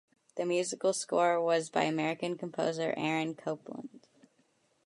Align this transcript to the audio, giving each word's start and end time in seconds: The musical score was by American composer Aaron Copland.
The 0.35 0.47
musical 0.47 0.93
score 0.93 1.39
was 1.39 1.69
by 1.69 1.83
American 1.83 2.35
composer 2.35 2.91
Aaron 2.97 3.35
Copland. 3.35 4.07